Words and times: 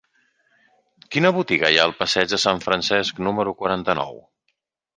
Quina 1.15 1.31
botiga 1.35 1.69
hi 1.75 1.77
ha 1.81 1.85
al 1.89 1.93
passeig 2.01 2.33
de 2.33 2.41
Sant 2.47 2.63
Francesc 2.65 3.23
número 3.29 3.57
quaranta-nou? 3.61 4.21